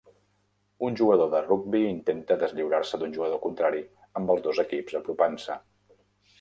[0.87, 3.87] Un jugador de rugbi intenta deslliurar-se d'un jugador contrari
[4.23, 5.63] amb els dos equips apropant-se.